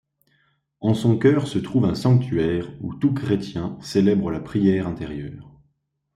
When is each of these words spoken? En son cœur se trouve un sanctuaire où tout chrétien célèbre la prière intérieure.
En 0.79 0.95
son 0.95 1.19
cœur 1.19 1.45
se 1.45 1.59
trouve 1.59 1.85
un 1.85 1.93
sanctuaire 1.93 2.67
où 2.81 2.95
tout 2.95 3.13
chrétien 3.13 3.77
célèbre 3.81 4.31
la 4.31 4.39
prière 4.39 4.87
intérieure. 4.87 5.61